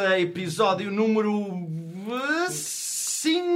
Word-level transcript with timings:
Graça, 0.00 0.18
episódio 0.18 0.90
número 0.90 1.68
5, 2.48 3.46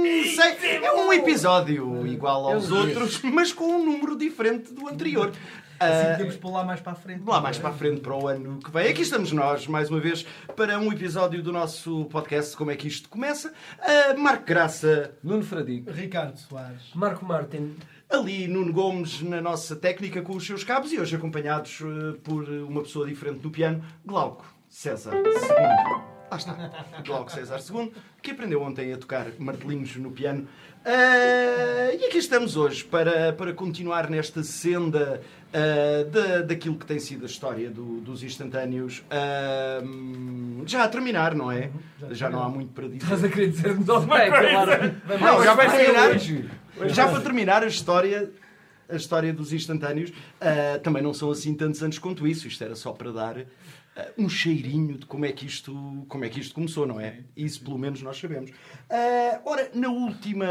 É 0.83 0.93
um 0.93 1.11
episódio 1.11 2.05
igual 2.05 2.47
aos 2.47 2.69
outros, 2.71 3.19
mas 3.23 3.51
com 3.51 3.65
um 3.65 3.83
número 3.83 4.15
diferente 4.15 4.71
do 4.71 4.87
anterior. 4.87 5.31
Assim 5.79 6.07
Ah, 6.07 6.11
podemos 6.11 6.37
pôr 6.37 6.51
lá 6.51 6.63
mais 6.63 6.79
para 6.79 6.91
a 6.91 6.95
frente. 6.95 7.23
Lá 7.25 7.41
mais 7.41 7.57
para 7.57 7.69
a 7.69 7.73
frente, 7.73 7.99
para 7.99 8.15
o 8.15 8.27
ano 8.27 8.59
que 8.59 8.69
vem. 8.69 8.89
Aqui 8.89 9.01
estamos 9.01 9.31
nós, 9.31 9.65
mais 9.65 9.89
uma 9.89 9.99
vez, 9.99 10.23
para 10.55 10.77
um 10.77 10.91
episódio 10.93 11.41
do 11.41 11.51
nosso 11.51 12.05
podcast 12.05 12.55
Como 12.55 12.69
é 12.69 12.75
que 12.75 12.87
isto 12.87 13.09
começa. 13.09 13.51
Uh, 13.79 14.19
Marco 14.19 14.45
Graça, 14.45 15.15
Nuno 15.23 15.43
Fradico. 15.43 15.89
Ricardo 15.91 16.37
Soares. 16.37 16.91
Marco 16.93 17.25
Martin. 17.25 17.75
ali 18.07 18.47
Nuno 18.47 18.71
Gomes 18.71 19.19
na 19.23 19.41
nossa 19.41 19.75
técnica 19.75 20.21
com 20.21 20.35
os 20.35 20.45
seus 20.45 20.63
cabos 20.63 20.93
e 20.93 20.99
hoje 20.99 21.15
acompanhados 21.15 21.81
uh, 21.81 22.13
por 22.23 22.47
uma 22.47 22.83
pessoa 22.83 23.07
diferente 23.07 23.43
no 23.43 23.49
piano, 23.49 23.83
Glauco 24.05 24.45
César 24.69 25.15
II. 25.15 26.14
Lá 26.29 26.37
está, 26.37 26.55
Glauco 27.05 27.31
César 27.31 27.59
II, 27.71 27.91
que 28.21 28.31
aprendeu 28.31 28.61
ontem 28.61 28.91
a 28.91 28.97
tocar 28.97 29.27
martelinhos 29.37 29.95
no 29.97 30.11
piano. 30.11 30.47
Uh, 30.85 31.95
e 31.99 32.05
aqui 32.05 32.17
estamos 32.17 32.55
hoje 32.57 32.83
para, 32.83 33.31
para 33.33 33.53
continuar 33.53 34.09
nesta 34.09 34.43
senda 34.43 35.21
uh, 35.53 36.09
da, 36.09 36.41
daquilo 36.41 36.77
que 36.77 36.85
tem 36.85 36.99
sido 36.99 37.23
a 37.23 37.25
história 37.27 37.69
do- 37.69 38.01
dos 38.01 38.21
instantâneos. 38.23 38.99
Uh, 39.01 40.63
já 40.65 40.83
a 40.83 40.87
terminar, 40.87 41.33
não 41.35 41.51
é? 41.51 41.69
Já 42.11 42.29
não 42.29 42.43
há 42.43 42.49
muito 42.49 42.71
para 42.73 42.85
dizer. 42.87 43.03
Estás 43.03 43.23
a 43.23 43.29
querer 43.29 43.49
dizer-nos 43.49 43.89
alguma 43.89 44.17
coisa? 44.19 44.95
Não, 45.21 45.43
já 45.43 45.53
vai 45.53 45.69
terminar. 45.71 46.09
Já 46.89 47.07
para 47.07 47.21
terminar 47.21 47.63
a 47.63 47.67
história, 47.67 48.29
a 48.89 48.95
história 48.95 49.33
dos 49.33 49.53
instantâneos, 49.53 50.11
ah, 50.39 50.79
também 50.79 51.01
não 51.01 51.13
são 51.13 51.31
assim 51.31 51.53
tantos 51.53 51.81
anos 51.83 51.99
quanto 51.99 52.27
isso. 52.27 52.47
Isto 52.47 52.63
era 52.63 52.75
só 52.75 52.91
para 52.91 53.11
dar 53.11 53.45
ah, 53.95 54.07
um 54.17 54.27
cheirinho 54.29 54.97
de 54.97 55.05
como 55.05 55.25
é 55.25 55.31
que 55.31 55.45
isto, 55.45 56.05
como 56.07 56.25
é 56.25 56.29
que 56.29 56.39
isto 56.39 56.53
começou, 56.53 56.85
não 56.85 56.99
é? 56.99 57.21
Isso 57.35 57.63
pelo 57.63 57.77
menos 57.77 58.01
nós 58.01 58.17
sabemos. 58.17 58.51
Ah, 58.89 59.41
ora, 59.45 59.69
na 59.73 59.89
última, 59.89 60.47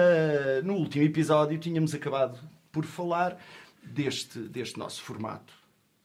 no 0.65 0.75
último 0.75 1.05
episódio 1.05 1.59
tínhamos 1.59 1.95
acabado 1.95 2.39
por 2.73 2.85
falar 2.85 3.39
deste, 3.83 4.39
deste 4.41 4.79
nosso 4.79 5.03
formato. 5.03 5.53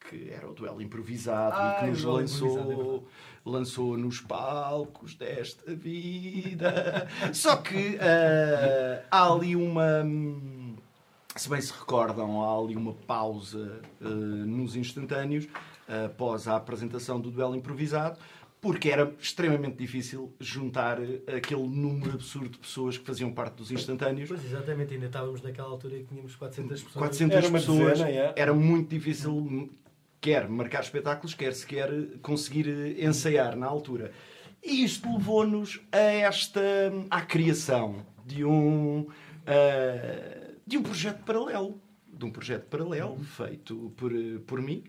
Que 0.09 0.31
era 0.31 0.49
o 0.49 0.53
duelo 0.53 0.81
improvisado 0.81 1.55
e 1.55 1.79
que 1.81 1.89
nos 1.91 1.99
improvisado, 1.99 2.61
é 2.61 2.65
lançou, 2.65 3.07
lançou 3.45 3.97
nos 3.97 4.19
palcos 4.21 5.13
desta 5.13 5.75
vida. 5.75 7.07
Só 7.31 7.57
que 7.57 7.97
ah, 7.99 9.03
há 9.11 9.31
ali 9.31 9.55
uma. 9.55 10.03
Hum, 11.39 11.43
Se 11.43 11.49
bem 11.49 11.61
se 11.61 11.71
recordam, 11.71 12.41
há 12.43 12.61
ali 12.61 12.75
uma 12.75 12.93
pausa 12.93 13.81
ah, 14.01 14.07
nos 14.07 14.75
instantâneos 14.75 15.47
ah, 15.87 16.05
após 16.05 16.47
a 16.47 16.55
apresentação 16.55 17.19
do 17.19 17.31
duelo 17.31 17.55
improvisado. 17.55 18.19
Porque 18.61 18.89
era 18.89 19.13
extremamente 19.17 19.77
difícil 19.77 20.33
juntar 20.37 20.99
ah, 20.99 21.37
aquele 21.37 21.65
número 21.65 22.11
absurdo 22.13 22.49
de 22.49 22.57
pessoas 22.57 22.97
que 22.97 23.05
faziam 23.05 23.31
parte 23.31 23.55
dos 23.55 23.71
instantâneos. 23.71 24.27
Pois, 24.27 24.43
exatamente, 24.43 24.93
ainda 24.93 25.05
estávamos 25.05 25.41
naquela 25.41 25.69
altura 25.69 25.95
em 25.95 26.01
que 26.03 26.09
tínhamos 26.09 26.35
400 26.35 26.83
pessoas. 26.83 27.05
400 27.05 27.37
Era 27.37 27.51
pessoas. 27.51 27.99
dezena, 27.99 28.09
é. 28.09 28.33
Era 28.35 28.53
muito 28.53 28.89
difícil, 28.89 29.69
quer 30.19 30.49
marcar 30.49 30.81
espetáculos, 30.81 31.33
quer 31.33 31.53
sequer 31.53 31.89
conseguir 32.21 32.67
eh, 32.67 33.05
ensaiar 33.05 33.55
na 33.55 33.65
altura. 33.65 34.11
E 34.61 34.83
isto 34.83 35.09
levou-nos 35.09 35.79
a 35.89 35.97
esta. 35.97 36.59
à 37.09 37.21
criação 37.21 38.05
de 38.25 38.43
um. 38.43 39.07
ah, 39.47 40.38
de 40.69 40.77
um 40.77 40.83
projeto 40.83 41.23
paralelo. 41.23 41.81
De 42.07 42.25
um 42.25 42.31
projeto 42.31 42.65
paralelo 42.65 43.17
feito 43.23 43.91
por, 43.97 44.13
eh, 44.13 44.37
por 44.45 44.61
mim, 44.61 44.83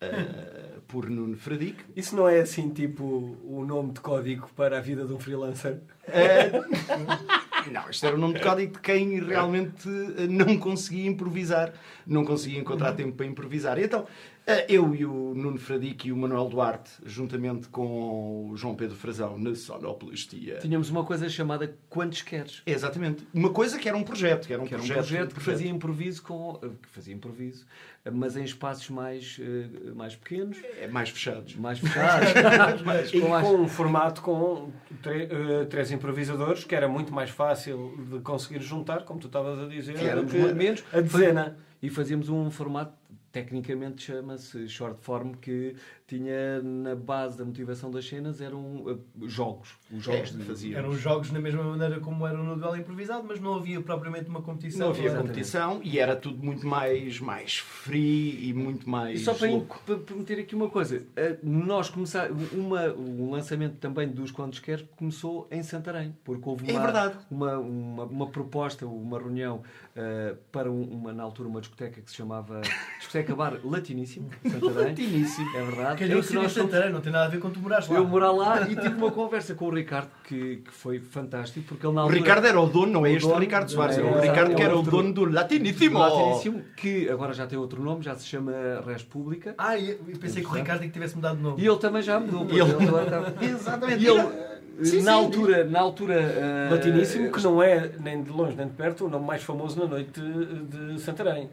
ah, 0.00 0.78
por 0.86 1.10
Nuno 1.10 1.36
Fradique. 1.36 1.84
Isso 1.96 2.14
não 2.14 2.28
é 2.28 2.40
assim, 2.40 2.70
tipo, 2.70 3.36
o 3.42 3.64
nome 3.66 3.92
de 3.92 4.00
código 4.00 4.48
para 4.54 4.78
a 4.78 4.80
vida 4.80 5.04
de 5.04 5.12
um 5.12 5.18
freelancer? 5.18 5.80
Ah, 6.06 7.43
não, 7.70 7.88
isto 7.90 8.04
era 8.06 8.14
o 8.14 8.18
nome 8.18 8.34
de 8.34 8.40
código 8.40 8.72
de 8.74 8.78
quem 8.80 9.20
realmente 9.20 9.88
ah, 9.88 10.26
não 10.28 10.58
conseguia 10.58 11.06
improvisar, 11.08 11.72
não 12.06 12.24
conseguia 12.24 12.58
encontrar 12.60 12.92
tempo 12.94 13.12
para 13.16 13.26
improvisar. 13.26 13.78
E 13.78 13.84
então, 13.84 14.06
ah, 14.46 14.64
eu 14.68 14.94
e 14.94 15.04
o 15.06 15.34
Nuno 15.34 15.58
Fradique 15.58 16.08
e 16.08 16.12
o 16.12 16.16
Manuel 16.16 16.48
Duarte, 16.48 16.90
juntamente 17.04 17.68
com 17.68 18.50
o 18.50 18.56
João 18.56 18.74
Pedro 18.74 18.96
Frazão, 18.96 19.38
na 19.38 19.54
sonoplastia. 19.54 20.58
Tínhamos 20.58 20.90
uma 20.90 21.04
coisa 21.04 21.28
chamada 21.28 21.74
Quantos 21.88 22.22
Queres? 22.22 22.62
Exatamente. 22.66 23.26
Uma 23.32 23.50
coisa 23.50 23.78
que 23.78 23.88
era 23.88 23.96
um 23.96 24.02
projeto, 24.02 24.46
que 24.46 24.52
era 24.52 24.62
um, 24.62 24.66
Que 24.66 24.74
era 24.74 24.82
um 24.82 24.86
projeto, 24.86 25.06
projeto 25.08 25.34
que 25.34 25.40
fazia 25.40 25.70
improviso 25.70 26.22
com. 26.22 26.58
eh, 26.62 26.68
que 26.82 26.88
fazia 26.88 27.14
improviso, 27.14 27.64
eh, 28.04 28.10
mas 28.10 28.36
em 28.36 28.44
espaços 28.44 28.90
mais, 28.90 29.38
eh, 29.40 29.92
mais 29.94 30.14
pequenos, 30.14 30.58
É, 30.80 30.86
mais 30.88 31.08
fechados. 31.08 31.54
mais 31.56 31.78
fechados, 31.78 32.82
mais- 32.84 33.12
E 33.14 33.20
com 33.20 33.28
mais- 33.28 33.46
com 33.46 33.54
um 33.56 33.68
formato 33.68 34.20
com 34.20 34.70
tre- 35.04 35.28
eh, 35.30 35.64
três 35.66 35.90
improvisadores, 35.92 36.64
que 36.64 36.74
era 36.74 36.88
muito 36.88 37.12
mais 37.12 37.30
fácil 37.30 37.94
de 38.10 38.18
conseguir 38.20 38.60
juntar, 38.60 39.04
como 39.04 39.20
tu 39.20 39.26
estavas 39.28 39.58
a 39.60 39.66
dizer, 39.68 39.96
éramos 40.10 40.32
menos. 40.54 40.84
a 40.92 41.00
dezena. 41.00 41.56
E 41.82 41.90
fazíamos 41.90 42.28
um 42.30 42.50
formato, 42.50 42.94
tecnicamente 43.30 44.02
chama-se 44.02 44.66
short 44.68 44.98
form, 45.02 45.32
que 45.34 45.76
tinha 46.06 46.62
na 46.62 46.94
base 46.94 47.36
da 47.36 47.44
motivação 47.44 47.90
das 47.90 48.08
cenas 48.08 48.40
eram 48.40 48.84
eh, 48.88 49.26
jogos. 49.28 49.76
Os 49.94 50.02
jogos 50.02 50.34
É, 50.40 50.44
fazia. 50.44 50.78
Eram 50.78 50.88
os 50.90 51.00
jogos 51.00 51.30
na 51.30 51.38
mesma 51.40 51.62
maneira 51.62 52.00
como 52.00 52.26
eram 52.26 52.42
no 52.44 52.56
duelo 52.56 52.76
improvisado, 52.76 53.24
mas 53.26 53.40
não 53.40 53.54
havia 53.54 53.80
propriamente 53.80 54.28
uma 54.28 54.42
competição. 54.42 54.80
Não 54.86 54.90
havia 54.90 55.04
Exatamente. 55.04 55.28
competição 55.28 55.80
e 55.82 55.98
era 55.98 56.16
tudo 56.16 56.42
muito 56.44 56.66
mais, 56.66 57.20
mais 57.20 57.58
free 57.58 58.48
e 58.48 58.52
muito 58.54 58.88
mais 58.88 59.20
E 59.20 59.24
só 59.24 59.34
para, 59.34 59.50
louco. 59.50 59.80
para 59.86 59.96
prometer 59.98 60.40
aqui 60.40 60.54
uma 60.54 60.68
coisa, 60.68 61.02
eh, 61.16 61.36
nós 61.42 61.88
começamos 61.90 62.52
uma, 62.52 62.88
o 62.92 63.30
lançamento 63.30 63.76
também 63.78 64.08
dos 64.08 64.30
Quantos 64.30 64.58
Quer 64.58 64.82
começou 64.96 65.46
em 65.50 65.62
Santarém, 65.62 66.16
porque 66.24 66.48
houve 66.48 66.68
É 66.68 66.72
uma, 66.72 66.80
verdade. 66.82 67.16
uma, 67.30 67.58
uma, 67.58 68.04
uma 68.04 68.26
proposta, 68.28 68.86
uma 68.86 69.18
reunião 69.18 69.62
eh, 69.96 70.34
para 70.50 70.70
um- 70.70 70.82
uma, 70.84 71.12
na 71.12 71.22
altura 71.22 71.48
uma 71.48 71.60
discoteca 71.60 72.00
que 72.00 72.10
se 72.10 72.16
chamava 72.16 72.60
Discoteca 72.98 73.34
Bar 73.36 73.58
Latiníssimo, 73.64 74.28
Santarém. 74.42 74.88
Latiníssimo. 74.88 75.56
É 75.56 75.62
verdade. 75.64 75.98
Calhou 76.00 76.18
em 76.18 76.22
ser 76.22 76.38
que 76.40 76.44
em 76.46 76.48
Santarém, 76.48 76.92
não 76.92 77.00
tem 77.00 77.12
nada 77.12 77.26
a 77.26 77.28
ver 77.28 77.38
com 77.38 77.50
tu 77.50 77.60
morares 77.60 77.88
lá. 77.88 77.96
eu 77.96 78.06
morar 78.06 78.32
lá 78.32 78.62
e 78.68 78.74
tive 78.74 78.96
uma 78.96 79.10
conversa 79.10 79.54
com 79.54 79.66
o 79.66 79.70
Ricardo 79.70 79.83
que, 80.24 80.56
que 80.56 80.70
foi 80.70 80.98
fantástico, 80.98 81.66
porque 81.68 81.86
ele 81.86 81.94
na 81.94 82.00
O 82.02 82.04
altura... 82.04 82.20
Ricardo 82.20 82.46
era 82.46 82.60
o 82.60 82.66
dono, 82.66 82.92
não 82.92 83.06
é 83.06 83.10
O 83.10 83.16
este 83.16 83.28
dono, 83.28 83.40
Ricardo 83.40 83.70
Soares, 83.70 83.98
é, 83.98 84.00
é, 84.00 84.04
o 84.04 84.20
Ricardo 84.20 84.52
é 84.52 84.54
que 84.54 84.62
era 84.62 84.76
o 84.76 84.82
dono 84.82 85.12
do 85.12 85.24
Latiníssimo. 85.30 85.98
Latiníssimo, 85.98 86.62
que 86.76 87.08
agora 87.08 87.32
já 87.32 87.46
tem 87.46 87.58
outro 87.58 87.82
nome, 87.82 88.02
já 88.02 88.14
se 88.14 88.26
chama 88.26 88.52
República. 88.86 89.54
Ah, 89.58 89.78
eu 89.78 89.98
eu 90.08 90.18
pensei 90.18 90.42
que 90.42 90.48
o 90.48 90.52
Ricardo 90.52 90.82
é 90.82 90.86
que 90.86 90.92
tivesse 90.92 91.14
mudado 91.16 91.36
de 91.36 91.42
nome. 91.42 91.62
E 91.62 91.66
ele 91.66 91.78
também 91.78 92.02
já 92.02 92.18
mudou. 92.18 92.46
E 92.50 92.58
ele- 92.60 92.72
ele 92.72 92.84
está- 92.84 93.32
Exatamente. 93.44 94.02
E 94.02 94.06
ele, 94.08 94.54
Sim, 94.82 95.02
na 95.02 95.12
sim. 95.12 95.18
altura, 95.18 95.64
na 95.64 95.80
altura 95.80 96.14
eh, 96.14 96.68
Latiníssimo, 96.72 97.30
que 97.30 97.40
não 97.44 97.62
é 97.62 97.90
nem 98.00 98.22
de 98.22 98.30
longe 98.30 98.56
nem 98.56 98.66
de 98.66 98.72
perto 98.72 99.06
o 99.06 99.08
nome 99.08 99.24
mais 99.24 99.42
famoso 99.42 99.78
na 99.78 99.86
noite 99.86 100.20
de 100.20 101.00
Santarém. 101.00 101.48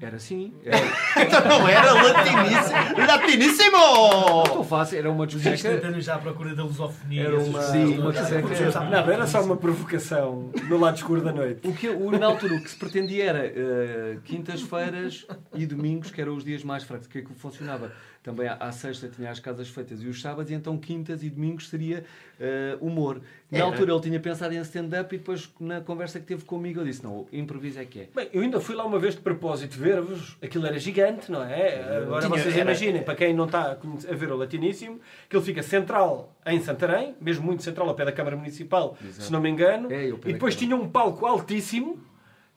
Era 0.00 0.16
assim. 0.16 0.52
Era, 0.64 0.76
Então 1.26 1.48
não 1.48 1.68
era 1.68 1.92
Latiníssimo. 1.92 3.06
Latiníssimo! 3.06 4.44
tão 4.44 4.64
fácil, 4.64 4.98
era 4.98 5.10
uma 5.10 5.26
discoteca. 5.26 5.54
instantâneos 5.54 6.04
já 6.04 6.14
à 6.16 6.18
procura 6.18 6.54
da 6.54 6.64
lusofonia. 6.64 7.22
Era 7.22 7.38
uma, 7.38 7.58
coisas. 7.58 7.98
uma 7.98 8.12
discoteca. 8.12 8.80
Não, 8.84 9.10
era 9.10 9.26
só 9.26 9.42
uma 9.42 9.56
provocação 9.56 10.50
no 10.68 10.78
lado 10.78 10.96
escuro 10.96 11.22
da 11.22 11.32
noite. 11.32 11.66
O 11.66 11.72
que, 11.72 11.88
o, 11.88 12.10
na 12.10 12.26
altura 12.26 12.54
o 12.54 12.62
que 12.62 12.70
se 12.70 12.76
pretendia 12.76 13.24
era 13.24 13.46
eh, 13.46 14.18
quintas-feiras 14.24 15.26
e 15.54 15.66
domingos, 15.66 16.10
que 16.10 16.20
eram 16.20 16.34
os 16.34 16.44
dias 16.44 16.62
mais 16.62 16.84
fracos. 16.84 17.06
O 17.06 17.10
que 17.10 17.18
é 17.18 17.22
que 17.22 17.32
funcionava? 17.34 17.92
Também 18.26 18.48
à, 18.48 18.72
sexta 18.72 19.06
tinha 19.06 19.30
as 19.30 19.38
casas 19.38 19.68
feitas 19.68 20.02
e 20.02 20.06
os 20.08 20.20
sábados, 20.20 20.50
e 20.50 20.54
então 20.56 20.76
quintas 20.76 21.22
e 21.22 21.30
domingos 21.30 21.68
seria 21.68 22.02
eh, 22.40 22.76
humor. 22.80 23.20
Na 23.48 23.58
Era. 23.58 23.66
altura 23.68 23.92
ele 23.92 24.00
tinha 24.00 24.18
pensado 24.18 24.52
em 24.52 24.60
stand-up 24.62 25.14
e 25.14 25.18
depois 25.18 25.48
na 25.60 25.80
conversa 25.80 26.18
que 26.18 26.26
teve 26.26 26.44
comigo 26.44 26.80
eu 26.80 26.84
disse, 26.84 27.04
não, 27.04 27.18
o 27.20 27.28
improviso 27.32 27.78
é 27.78 27.84
que 27.84 28.00
é. 28.00 28.08
Bem, 28.12 28.28
eu 28.32 28.42
ainda 28.42 28.58
fui 28.58 28.74
lá 28.74 28.84
uma 28.84 28.98
vez 28.98 29.14
de 29.14 29.20
propósito 29.20 29.78
ver-vos. 29.78 30.36
Aquilo 30.42 30.66
era 30.66 30.76
gigante, 30.76 31.30
não 31.30 31.40
é? 31.40 31.98
Agora 31.98 32.26
Tinha- 32.26 32.36
vocês 32.36 32.52
era- 32.54 32.62
imaginem, 32.62 33.04
para 33.04 33.14
quem 33.14 33.32
não 33.32 33.44
está 33.44 33.70
a 33.70 33.74
conhecer- 33.76 34.10
a 34.10 34.16
ver 34.16 34.32
o 34.32 34.36
Latiníssimo, 34.36 34.98
que 35.30 35.36
ele 35.36 35.44
fica 35.44 35.62
central 35.62 36.36
em 36.44 36.60
Santarém, 36.60 37.14
mesmo 37.20 37.46
muito 37.46 37.62
central 37.62 37.88
ao 37.88 37.94
pé 37.94 38.06
da 38.06 38.12
Câmara 38.12 38.34
Municipal, 38.34 38.96
se 39.12 39.30
não 39.30 39.40
me 39.40 39.48
engano. 39.48 39.92
É, 39.92 40.08
e 40.08 40.32
depois 40.32 40.56
tinha 40.56 40.74
um 40.74 40.88
palco 40.88 41.24
altíssimo. 41.26 42.00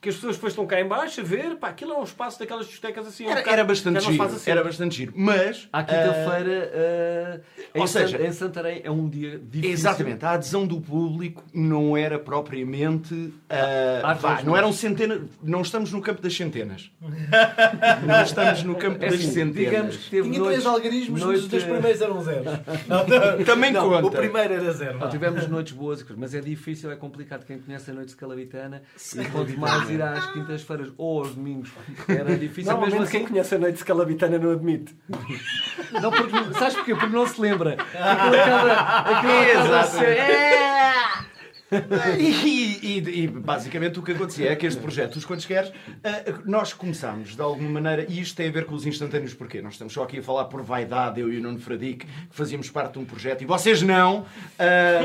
Que 0.02 0.08
as 0.08 0.16
pessoas 0.16 0.36
depois 0.38 0.54
estão 0.54 0.66
cá 0.66 0.80
em 0.80 0.88
baixo 0.88 1.20
a 1.20 1.24
ver, 1.26 1.58
pá, 1.58 1.68
aquilo 1.70 1.92
é 1.92 1.98
um 1.98 2.04
espaço 2.04 2.40
daquelas 2.40 2.68
discotecas 2.68 3.06
assim. 3.06 3.26
um 3.26 3.32
Era, 3.32 3.40
bocado- 3.42 3.54
era 3.54 3.64
bastante 3.66 4.00
giro. 4.06 4.24
assim. 4.24 4.50
Era 4.52 4.64
bastante 4.64 4.96
giro. 4.96 5.14
Mas. 5.14 5.68
À 5.74 5.84
quinta-feira, 5.84 6.72
eh, 6.74 7.40
ou 7.76 7.84
em, 7.84 7.88
seja- 7.88 8.18
San- 8.18 8.24
em 8.24 8.32
Santarém, 8.32 8.82
é 8.86 8.90
um 8.90 9.10
dia 9.10 9.38
difícil. 9.44 9.74
Exatamente, 9.74 10.24
a 10.26 10.32
adesão 10.32 10.66
do 10.66 10.80
público 10.80 11.44
não 11.54 11.98
era 11.98 12.18
propriamente. 12.18 13.34
ah, 13.50 14.02
Há 14.04 14.14
vá, 14.14 14.42
não 14.42 14.56
eram 14.56 14.72
centenas. 14.72 15.22
Não 15.44 15.62
estamos 15.62 15.92
no 15.92 16.02
campo 16.02 16.22
das 16.22 16.34
centenas. 16.34 16.90
não 18.06 18.22
estamos 18.24 18.64
no 18.64 18.76
campo 18.76 19.04
É 19.04 19.10
das 19.10 19.16
assim, 19.20 19.32
centenas. 19.32 19.56
digamos 19.56 19.98
que 19.98 20.10
teve 20.12 20.30
Tinha 20.30 20.40
noites, 20.40 20.64
três 20.64 20.76
algarismos, 20.76 21.10
mas 21.10 21.22
noite- 21.24 21.40
os 21.42 21.48
dois 21.50 21.64
primeiros 21.64 22.02
eram 22.02 22.24
zeros. 22.24 22.46
Não, 22.88 23.46
Também 23.46 23.72
não, 23.72 23.90
conta. 23.90 24.08
O 24.08 24.12
primeiro 24.12 24.54
era 24.54 24.72
zero. 24.72 24.98
Não, 24.98 25.10
tivemos 25.10 25.48
noites 25.48 25.74
boas, 25.74 26.06
mas 26.16 26.34
é 26.34 26.40
difícil, 26.42 26.92
é 26.92 26.96
complicado. 26.96 27.46
Quem 27.46 27.60
conhece 27.60 27.92
a 27.92 27.94
noite 27.94 28.10
de 28.10 28.16
Calabitana, 28.16 28.82
e 29.16 29.26
quanto 29.26 29.58
mais 29.60 29.89
conseguisse 29.90 29.94
ir 29.94 30.02
às 30.02 30.32
quintas-feiras 30.32 30.92
ou 30.98 31.20
aos 31.20 31.36
domingos 31.36 31.70
era 32.08 32.36
difícil. 32.38 32.72
Normalmente 32.72 33.00
Mesmo 33.00 33.12
quem 33.12 33.22
assim, 33.22 33.30
conhece 33.32 33.56
a 33.56 33.58
noite 33.60 33.76
escalabitana 33.78 34.38
não 34.40 34.52
admite. 34.52 34.96
não, 36.02 36.12
porque, 36.12 36.54
sabes 36.60 36.76
porquê? 36.76 36.96
Porque 36.96 37.16
não 37.16 37.28
se 37.28 37.42
lembra. 37.42 37.74
Aquilo 37.94 38.36
acaba. 38.42 38.74
Aquilo 39.18 39.60
acaba 39.60 39.80
a 39.80 39.84
ser- 39.84 40.18
É! 40.18 41.29
E, 42.20 42.80
e- 42.82 43.24
e, 43.24 43.28
basicamente 43.28 44.00
o 44.00 44.04
que 44.04 44.12
acontecia 44.12 44.52
é 44.52 44.56
que 44.56 44.66
este 44.66 44.80
projeto, 44.82 45.16
os 45.16 45.26
quantos 45.26 45.46
queres, 45.46 45.72
ah, 46.04 46.42
nós 46.46 46.74
começámos 46.74 47.36
de 47.36 47.42
alguma 47.42 47.70
maneira, 47.70 48.06
e 48.10 48.20
isto 48.20 48.36
tem 48.36 48.48
a 48.50 48.52
ver 48.52 48.66
com 48.66 48.76
os 48.76 48.86
instantâneos, 48.86 49.34
porque 49.34 49.62
nós 49.62 49.74
estamos 49.74 49.94
só 49.94 50.04
aqui 50.04 50.20
a 50.20 50.24
falar 50.24 50.46
por 50.46 50.62
vaidade, 50.64 51.20
eu 51.20 51.32
e 51.32 51.38
o 51.38 51.42
Nuno 51.42 51.60
Fradique, 51.60 52.06
que 52.06 52.36
fazíamos 52.36 52.70
parte 52.70 52.94
de 52.94 53.00
um 53.00 53.06
projeto, 53.06 53.42
e 53.44 53.46
vocês 53.46 53.82
não, 53.82 54.26
ah, 54.58 55.00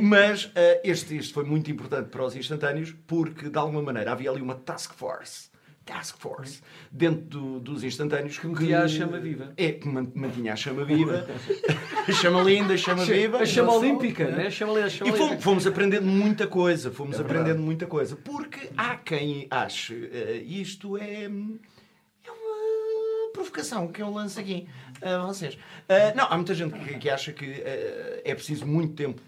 mas 0.00 0.50
ah, 0.54 0.80
este, 0.84 1.16
este 1.16 1.32
foi 1.32 1.44
muito 1.44 1.70
importante 1.70 2.08
para 2.08 2.24
os 2.24 2.36
instantâneos, 2.36 2.94
porque 3.06 3.48
de 3.48 3.58
alguma 3.58 3.82
maneira 3.82 4.12
havia 4.12 4.30
ali 4.30 4.42
uma 4.42 4.54
task 4.54 4.92
force. 4.94 5.49
Task 5.90 6.18
Force 6.18 6.60
dentro 6.90 7.22
do- 7.26 7.60
dos 7.60 7.82
instantâneos 7.82 8.38
que 8.38 8.46
metia 8.46 8.82
a 8.82 8.88
chama 8.88 9.18
viva. 9.18 9.52
É, 9.56 9.72
que 9.72 9.88
man- 9.88 10.12
mantinha 10.14 10.52
a 10.52 10.56
chama 10.56 10.84
viva, 10.84 11.26
a 12.08 12.12
chama 12.12 12.42
linda, 12.42 12.74
a 12.74 12.76
chama 12.76 13.04
viva. 13.04 13.38
A 13.38 13.46
chama 13.46 13.74
olímpica, 13.74 14.28
né? 14.30 14.46
A 14.46 14.50
chama, 14.50 14.78
a 14.78 14.88
chama 14.88 15.10
E 15.10 15.16
fomos, 15.16 15.42
fomos 15.42 15.66
aprendendo 15.66 16.06
muita 16.06 16.46
coisa, 16.46 16.90
fomos 16.92 17.18
É 17.18 17.22
aprendendo 17.22 17.60
muita 17.60 17.86
coisa. 17.86 18.14
Porque 18.16 18.70
há 18.76 18.96
quem 18.96 19.46
ache 19.50 20.08
eh, 20.12 20.42
isto 20.46 20.96
é, 20.96 21.24
é 21.24 22.30
uma 22.30 23.32
provocação 23.32 23.88
que 23.88 24.02
eu 24.02 24.10
lanço 24.10 24.38
aqui 24.38 24.68
a 25.02 25.26
vocês. 25.26 25.58
Eh, 25.88 26.14
não, 26.14 26.24
há 26.26 26.36
muita 26.36 26.54
gente 26.54 26.78
que, 26.78 26.98
que 26.98 27.10
acha 27.10 27.32
que 27.32 27.44
eh, 27.46 28.22
é 28.24 28.34
preciso 28.34 28.66
muito 28.66 28.94
tempo. 28.94 29.20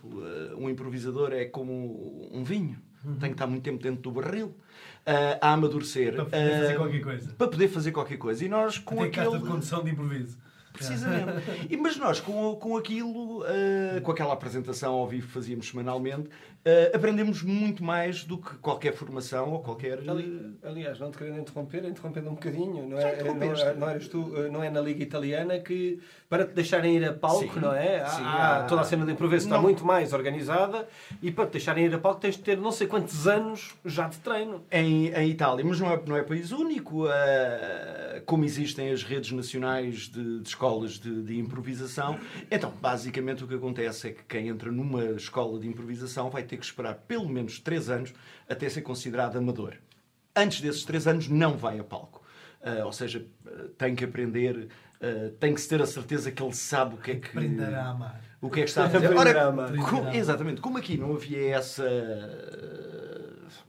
Um 0.56 0.68
improvisador 0.70 1.32
é 1.32 1.44
como 1.46 2.28
um 2.32 2.44
vinho, 2.44 2.78
tem 3.20 3.30
que 3.30 3.34
estar 3.34 3.46
muito 3.46 3.62
tempo 3.62 3.82
dentro 3.82 4.02
do 4.02 4.10
barril. 4.12 4.54
eh, 5.04 5.38
a 5.40 5.52
amadurecer 5.52 6.14
Para 6.14 6.24
poder 6.26 6.50
fazer 6.60 6.72
eh, 6.72 6.76
qualquer 6.76 7.00
coisa. 7.00 7.34
para 7.36 7.48
poder 7.48 7.68
fazer 7.68 7.92
qualquer 7.92 8.16
coisa. 8.18 8.44
E 8.44 8.48
nós 8.48 8.78
com 8.78 8.96
carta 8.96 9.20
aquele. 9.22 9.38
de 9.42 9.48
condução 9.48 9.82
de 9.82 9.90
improviso. 9.90 10.38
Precisamente. 10.72 11.42
E, 11.70 11.76
mas 11.76 11.96
nós, 11.96 12.20
com, 12.20 12.54
com 12.56 12.76
aquilo, 12.76 13.44
eh, 13.46 14.00
com 14.00 14.10
aquela 14.12 14.32
apresentação 14.32 14.94
ao 14.94 15.06
vivo 15.06 15.26
que 15.26 15.32
fazíamos 15.32 15.68
semanalmente, 15.68 16.28
eh, 16.64 16.92
aprendemos 16.94 17.42
muito 17.42 17.82
mais 17.84 18.24
do 18.24 18.38
que 18.38 18.54
qualquer 18.56 18.92
formação 18.94 19.50
ou 19.52 19.60
qualquer. 19.60 19.98
Ali- 20.08 20.56
aliás, 20.62 20.98
não 20.98 21.10
te 21.10 21.18
querendo 21.18 21.38
interromper, 21.40 21.84
interrompendo 21.84 22.30
um 22.30 22.34
bocadinho, 22.34 22.88
não 22.88 22.98
é, 22.98 23.22
não, 23.22 23.34
não 23.76 23.90
eres 23.90 24.08
tu, 24.08 24.32
eh, 24.36 24.48
não 24.48 24.62
é 24.62 24.70
na 24.70 24.80
Liga 24.80 25.02
Italiana 25.02 25.58
que 25.58 26.00
para 26.28 26.46
te 26.46 26.54
deixarem 26.54 26.96
ir 26.96 27.04
a 27.04 27.12
palco, 27.12 27.52
Sim. 27.54 27.60
não 27.60 27.74
é? 27.74 28.00
Há, 28.00 28.06
Sim, 28.08 28.22
há- 28.24 28.64
toda 28.68 28.80
a 28.80 28.84
cena 28.84 29.04
de 29.04 29.12
improviso 29.12 29.44
está 29.46 29.60
muito 29.60 29.84
mais 29.84 30.12
organizada 30.14 30.88
e 31.20 31.30
para 31.30 31.46
te 31.46 31.52
deixarem 31.52 31.84
ir 31.84 31.94
a 31.94 31.98
palco 31.98 32.20
tens 32.20 32.36
de 32.36 32.42
ter 32.42 32.56
não 32.56 32.72
sei 32.72 32.86
quantos 32.86 33.26
anos 33.26 33.74
já 33.84 34.08
de 34.08 34.16
treino. 34.18 34.62
Em, 34.70 35.08
em 35.12 35.28
Itália, 35.30 35.62
mas 35.64 35.78
não 35.78 35.90
é, 35.92 36.00
não 36.06 36.16
é 36.16 36.22
país 36.22 36.50
único, 36.52 37.06
eh, 37.08 38.22
como 38.24 38.44
existem 38.44 38.90
as 38.90 39.02
redes 39.02 39.32
nacionais 39.32 40.08
de, 40.08 40.40
de 40.40 40.48
escolas 40.62 40.92
de, 40.92 41.22
de 41.22 41.38
improvisação. 41.38 42.18
Então, 42.50 42.70
basicamente, 42.80 43.42
o 43.42 43.48
que 43.48 43.54
acontece 43.54 44.08
é 44.08 44.10
que 44.12 44.22
quem 44.24 44.46
entra 44.48 44.70
numa 44.70 45.04
escola 45.16 45.58
de 45.58 45.66
improvisação 45.66 46.30
vai 46.30 46.44
ter 46.44 46.56
que 46.56 46.64
esperar 46.64 46.94
pelo 47.08 47.28
menos 47.28 47.58
3 47.58 47.90
anos 47.90 48.14
até 48.48 48.68
ser 48.68 48.82
considerado 48.82 49.36
amador. 49.36 49.74
Antes 50.34 50.60
desses 50.60 50.84
3 50.84 51.06
anos, 51.08 51.28
não 51.28 51.56
vai 51.56 51.80
a 51.80 51.84
palco. 51.84 52.22
Eh, 52.62 52.84
ou 52.84 52.92
seja, 52.92 53.26
eh, 53.44 53.50
tem 53.76 53.96
que 53.96 54.04
aprender, 54.04 54.68
eh, 55.00 55.32
tem 55.40 55.52
que 55.52 55.60
ter 55.66 55.82
a 55.82 55.86
certeza 55.86 56.30
que 56.30 56.40
ele 56.40 56.54
sabe 56.54 56.94
o 56.94 56.98
que 56.98 57.10
é 57.10 57.14
que. 57.16 57.26
Aprender 57.26 57.74
a 57.74 57.88
amar. 57.88 58.20
O 58.40 58.48
que 58.48 58.60
é 58.60 58.62
que 58.62 58.68
está 58.70 58.84
a 58.84 58.90
fazer? 58.90 59.12
Ora, 59.16 59.42
a 59.42 59.48
amar. 59.48 59.72
co- 59.76 60.08
exatamente, 60.14 60.60
como 60.60 60.78
aqui 60.78 60.96
não 60.96 61.12
havia 61.14 61.56
essa, 61.56 61.84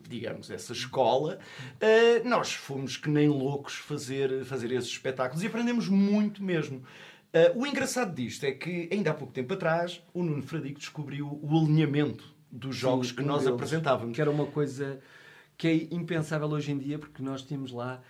digamos, 0.08 0.50
essa 0.50 0.74
escola, 0.74 1.40
eh, 1.80 2.22
nós 2.24 2.54
fomos 2.54 2.98
que 2.98 3.10
nem 3.10 3.28
loucos 3.28 3.76
fazer, 3.76 4.44
fazer 4.46 4.72
esses 4.72 4.90
espetáculos 4.90 5.44
e 5.44 5.48
aprendemos 5.48 5.88
muito 5.88 6.44
mesmo. 6.44 6.84
Eh, 7.32 7.52
O 7.56 7.66
engraçado 7.66 8.14
disto 8.14 8.44
é 8.46 8.52
que, 8.52 8.90
ainda 8.92 9.12
há 9.12 9.14
pouco 9.14 9.34
tempo 9.34 9.54
atrás, 9.54 10.02
o 10.14 10.22
Nuno 10.24 10.44
Fradico 10.44 10.80
descobriu 10.80 11.40
o 11.42 11.58
alinhamento 11.58 12.34
dos 12.52 12.76
jogos 12.76 13.10
Sim, 13.10 13.16
que 13.16 13.24
nós 13.24 13.44
deles, 13.44 13.54
apresentávamos. 13.54 14.16
Que 14.16 14.22
era 14.22 14.30
uma 14.30 14.46
coisa 14.46 15.00
que 15.58 15.68
é 15.68 15.74
impensável 15.96 16.48
hoje 16.50 16.72
em 16.72 16.78
dia, 16.78 17.00
porque 17.00 17.24
nós 17.24 17.42
tínhamos 17.44 17.72
lá 17.72 18.02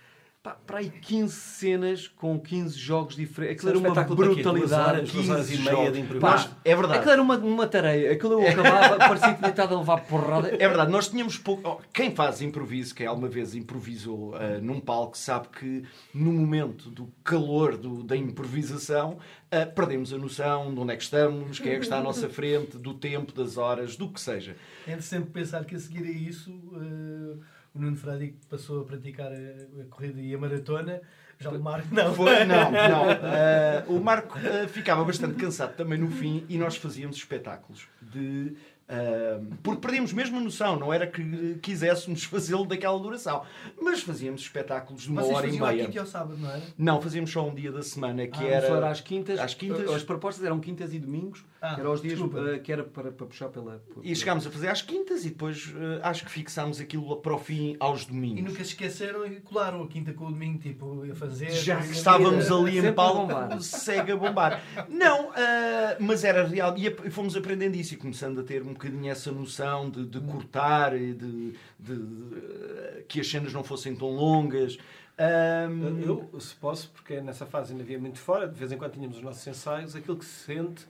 para 0.66 0.78
aí 0.78 0.90
15 0.90 1.32
cenas 1.34 2.06
com 2.06 2.38
15 2.38 2.76
jogos 2.78 3.16
diferentes. 3.16 3.64
Aquilo 3.64 3.70
é 3.70 3.72
era 3.72 3.78
um 3.78 3.80
uma 3.80 3.88
espetáculo 3.88 4.28
de 4.28 4.34
quê? 4.36 4.42
Duas 4.42 4.52
brutalidade. 4.52 4.90
horas, 4.98 5.10
duas 5.12 5.28
horas 5.30 5.48
e 5.48 5.50
15 5.52 5.62
meia 5.62 5.76
jogos. 5.76 5.92
de 5.94 6.00
improviso. 6.00 6.56
É 6.62 6.76
verdade. 6.76 6.98
Aquilo 6.98 7.12
era 7.12 7.22
uma, 7.22 7.36
uma 7.38 7.66
tareia. 7.66 8.12
Aquilo 8.12 8.32
eu 8.42 8.48
acabava, 8.48 8.96
parecia 9.08 9.32
que 9.32 9.38
tinha 9.38 9.48
estado 9.50 9.74
a 9.74 9.78
levar 9.78 10.00
porrada. 10.02 10.48
É 10.50 10.68
verdade, 10.68 10.90
nós 10.92 11.08
tínhamos 11.08 11.38
pouco. 11.38 11.80
Quem 11.94 12.14
faz 12.14 12.42
improviso, 12.42 12.94
quem 12.94 13.06
alguma 13.06 13.28
vez 13.28 13.54
improvisou 13.54 14.34
ah, 14.34 14.58
num 14.60 14.80
palco, 14.80 15.16
sabe 15.16 15.48
que 15.48 15.82
no 16.12 16.30
momento 16.30 16.90
do 16.90 17.10
calor 17.24 17.78
do- 17.78 18.02
da 18.04 18.14
improvisação 18.14 19.16
ah, 19.50 19.64
perdemos 19.64 20.12
a 20.12 20.18
noção 20.18 20.74
de 20.74 20.78
onde 20.80 20.92
é 20.92 20.96
que 20.96 21.04
estamos, 21.04 21.58
quem 21.58 21.72
é 21.72 21.76
que 21.76 21.84
está 21.84 21.98
à 21.98 22.02
nossa 22.02 22.28
frente, 22.28 22.76
do 22.76 22.92
tempo, 22.92 23.32
das 23.32 23.56
horas, 23.56 23.96
do 23.96 24.10
que 24.10 24.20
seja. 24.20 24.56
É 24.86 24.94
de 24.94 25.02
sempre 25.02 25.30
pensar 25.30 25.64
que 25.64 25.74
a 25.74 25.78
seguir 25.78 26.04
a 26.04 26.10
isso 26.10 26.52
eh, 26.74 27.36
o 27.74 27.80
Nuno 27.80 27.96
Fradique 27.96 28.36
passou 28.48 28.82
a 28.82 28.84
praticar 28.84 29.32
a, 29.32 29.80
a 29.82 29.84
corrida 29.90 30.20
e 30.20 30.34
a 30.34 30.38
maratona. 30.38 31.00
Já 31.40 31.50
o 31.50 31.58
Marco 31.60 31.92
não. 31.92 32.14
Foi, 32.14 32.44
não, 32.46 32.70
não. 32.70 33.10
Ah, 33.10 33.84
o 33.88 33.98
Marco 34.00 34.38
ah, 34.38 34.68
ficava 34.68 35.04
bastante 35.04 35.34
cansado 35.34 35.74
também 35.76 35.98
no 35.98 36.10
fim 36.10 36.44
e 36.48 36.56
nós 36.56 36.76
fazíamos 36.76 37.16
espetáculos 37.16 37.88
de. 38.00 38.54
ah, 38.88 39.40
porque 39.62 39.80
perdíamos 39.80 40.12
mesmo 40.12 40.38
a 40.38 40.40
noção, 40.40 40.78
não 40.78 40.92
era 40.92 41.08
que 41.08 41.58
quiséssemos 41.60 42.22
fazê-lo 42.24 42.64
daquela 42.64 42.96
duração, 43.00 43.42
mas 43.82 44.00
fazíamos 44.02 44.42
espetáculos 44.42 45.02
de 45.02 45.08
uma 45.10 45.22
Vocês 45.22 45.36
hora 45.36 45.46
e 45.46 45.50
faziam 45.50 45.66
à 45.66 45.72
meia. 45.72 45.84
quinta 45.86 45.96
e 45.96 46.00
ao 46.00 46.06
sábado, 46.06 46.38
não 46.38 46.48
era? 46.50 46.62
Não, 46.78 47.00
fazíamos 47.02 47.32
só 47.32 47.44
um 47.48 47.52
dia 47.54 47.72
da 47.72 47.82
semana 47.82 48.26
que 48.28 48.38
Ah, 48.44 48.48
era. 48.48 48.66
só 48.68 48.76
era 48.76 48.90
às 48.90 49.00
quintas. 49.00 49.40
às 49.40 49.54
quintas. 49.54 49.90
As 49.90 50.04
propostas 50.04 50.44
eram 50.44 50.60
quintas 50.60 50.94
e 50.94 51.00
domingos. 51.00 51.44
Ah, 51.66 51.74
que 51.74 51.80
eram 51.80 51.92
os 51.92 52.02
dias 52.02 52.20
eh, 52.20 52.58
que 52.58 52.70
era 52.70 52.84
para, 52.84 53.10
para 53.10 53.26
puxar 53.26 53.48
pela. 53.48 53.78
por- 53.92 54.04
E 54.04 54.14
chegámos 54.14 54.46
a 54.46 54.50
fazer 54.50 54.68
às 54.68 54.82
quintas 54.82 55.24
e 55.24 55.30
depois 55.30 55.72
eh, 55.74 56.00
acho 56.02 56.24
que 56.26 56.30
fixámos 56.30 56.78
aquilo 56.78 57.16
para 57.22 57.34
o 57.34 57.38
fim 57.38 57.74
aos 57.80 58.02
E 58.02 58.08
domingos. 58.08 58.42
nunca 58.44 58.56
se 58.64 58.70
esqueceram 58.72 59.24
e 59.26 59.40
colaram 59.40 59.82
a 59.82 59.88
quinta 59.88 60.12
com 60.12 60.26
o 60.26 60.30
domingo, 60.30 60.58
tipo, 60.58 61.10
a 61.10 61.14
fazer. 61.14 61.50
Já 61.50 61.80
que 61.80 61.92
estávamos 61.92 62.44
vida. 62.44 62.54
ali 62.56 62.70
em 62.72 62.74
Sempre 62.74 62.88
a 62.90 62.92
palco, 62.92 63.20
bombar. 63.22 63.60
segue 63.62 64.12
a 64.12 64.16
bombar. 64.16 64.62
Não, 64.90 65.30
ah, 65.34 65.96
mas 66.00 66.22
era 66.24 66.46
real. 66.46 66.74
E 66.76 66.90
fomos 67.10 67.34
aprendendo 67.36 67.76
isso 67.76 67.94
e 67.94 67.96
começando 67.96 68.40
a 68.40 68.42
ter 68.42 68.62
um 68.62 68.72
bocadinho 68.74 69.10
essa 69.10 69.32
noção 69.32 69.88
de, 69.88 70.04
de 70.04 70.20
cortar 70.20 70.94
e 70.94 71.14
de, 71.14 71.52
de- 71.78 71.96
de- 71.96 73.02
que 73.08 73.20
as 73.20 73.28
cenas 73.28 73.52
não 73.54 73.64
fossem 73.64 73.94
tão 73.96 74.08
longas. 74.10 74.76
Ahm, 75.16 76.02
Eu, 76.02 76.40
se 76.40 76.54
posso, 76.56 76.90
porque 76.90 77.20
nessa 77.20 77.46
fase 77.46 77.70
ainda 77.72 77.84
havia 77.84 77.98
muito 77.98 78.18
fora, 78.18 78.48
de 78.48 78.54
vez 78.58 78.72
em 78.72 78.76
quando 78.76 78.92
tínhamos 78.92 79.16
os 79.18 79.22
nossos 79.22 79.46
ensaios, 79.46 79.94
aquilo 79.94 80.16
que 80.16 80.24
se 80.24 80.44
sente 80.44 80.84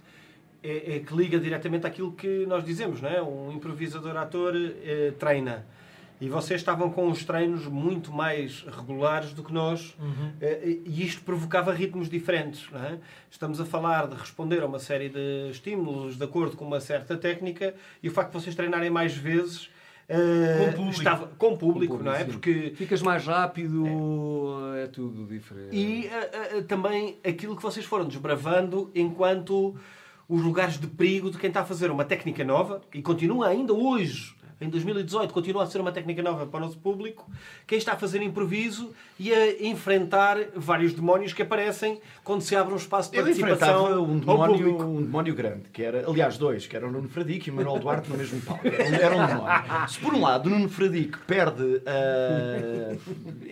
é, 0.64 0.96
é 0.96 0.98
que 1.00 1.14
liga 1.14 1.38
diretamente 1.38 1.86
àquilo 1.86 2.10
que 2.12 2.46
nós 2.46 2.64
dizemos, 2.64 3.00
não 3.00 3.08
é? 3.10 3.22
Um 3.22 3.52
improvisador 3.52 4.16
ator 4.16 4.54
eh, 4.56 5.12
treina. 5.18 5.66
E 6.20 6.28
vocês 6.28 6.60
estavam 6.60 6.90
com 6.90 7.10
os 7.10 7.24
treinos 7.24 7.66
muito 7.66 8.10
mais 8.12 8.64
regulares 8.70 9.32
do 9.34 9.42
que 9.42 9.52
nós, 9.52 9.94
eh, 10.40 10.78
e 10.86 11.04
isto 11.04 11.22
provocava 11.22 11.72
ritmos 11.72 12.08
diferentes. 12.08 12.66
Não 12.72 12.80
é? 12.82 12.98
Estamos 13.30 13.60
a 13.60 13.64
falar 13.66 14.06
de 14.06 14.14
responder 14.14 14.62
a 14.62 14.66
uma 14.66 14.78
série 14.78 15.08
de 15.10 15.50
estímulos 15.50 16.16
de 16.16 16.24
acordo 16.24 16.56
com 16.56 16.64
uma 16.64 16.80
certa 16.80 17.16
técnica, 17.16 17.74
e 18.02 18.08
o 18.08 18.12
facto 18.12 18.32
de 18.32 18.40
vocês 18.40 18.54
treinarem 18.56 18.88
mais 18.90 19.14
vezes. 19.14 19.68
eh, 20.08 20.58
Com 20.66 20.72
público. 20.76 20.98
estava- 20.98 21.26
com 21.38 21.56
público, 21.56 21.96
Com 21.98 22.04
não 22.04 22.12
é? 22.12 22.18
sim. 22.24 22.30
Porque 22.32 22.72
Ficas 22.76 23.00
mais 23.02 23.24
rápido, 23.26 23.84
é, 24.76 24.86
tudo 24.86 25.26
diferente. 25.26 25.74
e 25.74 26.08
ah, 26.08 26.58
ah, 26.58 26.62
também 26.62 27.18
aquilo 27.26 27.56
que 27.56 27.62
vocês 27.62 27.84
foram 27.86 28.06
desbravando 28.06 28.90
enquanto 28.94 29.74
os 30.28 30.42
lugares 30.42 30.78
de 30.78 30.86
perigo 30.86 31.30
de 31.30 31.38
quem 31.38 31.48
está 31.48 31.60
a 31.60 31.64
fazer 31.64 31.90
uma 31.90 32.04
técnica 32.04 32.42
nova 32.44 32.80
e 32.94 33.02
continua 33.02 33.48
ainda 33.48 33.72
hoje, 33.72 34.34
em 34.60 34.68
2018, 34.70 35.34
continua 35.34 35.64
a 35.64 35.66
ser 35.66 35.80
uma 35.80 35.90
técnica 35.92 36.22
nova 36.22 36.46
para 36.46 36.58
o 36.58 36.60
nosso 36.60 36.78
público, 36.78 37.28
quem 37.66 37.76
está 37.76 37.92
a 37.92 37.96
fazer 37.96 38.22
improviso 38.22 38.92
e 39.18 39.32
a 39.34 39.62
enfrentar 39.66 40.38
vários 40.54 40.94
demónios 40.94 41.32
que 41.34 41.42
aparecem 41.42 42.00
quando 42.22 42.40
se 42.40 42.54
abre 42.56 42.72
um 42.72 42.76
espaço 42.76 43.10
de 43.10 43.18
participação 43.42 44.04
um 44.04 44.18
demónio, 44.18 44.86
um 44.88 45.02
demónio 45.02 45.34
grande, 45.34 45.64
que 45.72 45.82
era, 45.82 46.08
aliás, 46.08 46.38
dois, 46.38 46.66
que 46.66 46.74
eram 46.76 46.88
o 46.88 46.92
Nuno 46.92 47.08
Fradique 47.08 47.50
e 47.50 47.52
o 47.52 47.56
Manuel 47.56 47.78
Duarte 47.80 48.08
no 48.08 48.16
mesmo 48.16 48.40
palco. 48.40 48.66
Era 48.66 49.16
um- 49.16 49.20
Era 49.20 49.26
demónio. 49.26 49.88
Se 49.88 49.98
por 49.98 50.14
um 50.14 50.20
lado 50.22 50.46
o 50.46 50.50
Nuno 50.50 50.68
Fradique 50.70 51.18
perde, 51.26 51.82
ah, 51.84 52.96